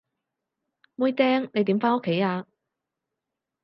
[0.95, 2.47] 妹釘，你點返屋企啊？